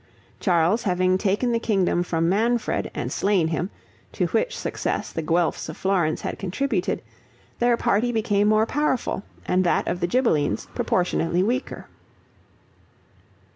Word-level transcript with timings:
Charles 0.39 0.81
having 0.81 1.19
taken 1.19 1.51
the 1.51 1.59
kingdom 1.59 2.01
from 2.01 2.27
Manfred, 2.27 2.89
and 2.95 3.11
slain 3.11 3.49
him, 3.49 3.69
to 4.13 4.25
which 4.25 4.57
success 4.57 5.11
the 5.11 5.21
Guelphs 5.21 5.69
of 5.69 5.77
Florence 5.77 6.21
had 6.21 6.39
contributed, 6.39 7.03
their 7.59 7.77
party 7.77 8.11
became 8.11 8.47
more 8.47 8.65
powerful, 8.65 9.21
and 9.45 9.63
that 9.63 9.87
of 9.87 9.99
the 9.99 10.07
Ghibellines 10.07 10.65
proportionately 10.73 11.43
weaker. 11.43 11.85